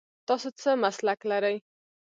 تاسو 0.27 0.47
څه 0.61 0.69
مسلک 0.83 1.19
لرئ؟ 1.31 1.57